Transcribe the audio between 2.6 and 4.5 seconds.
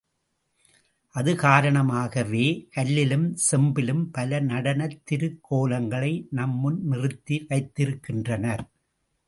கல்லிலும் செம்பிலும் பல